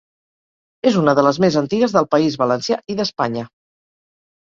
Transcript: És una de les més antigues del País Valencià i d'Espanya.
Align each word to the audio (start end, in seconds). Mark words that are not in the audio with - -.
És 0.91 0.97
una 1.01 1.15
de 1.19 1.27
les 1.27 1.39
més 1.45 1.59
antigues 1.63 1.95
del 1.99 2.09
País 2.17 2.41
Valencià 2.45 2.83
i 2.95 3.01
d'Espanya. 3.01 3.49